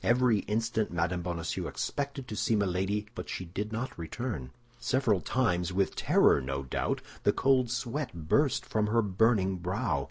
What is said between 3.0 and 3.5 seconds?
but she